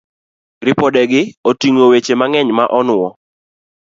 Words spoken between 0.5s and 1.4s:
Ripodegi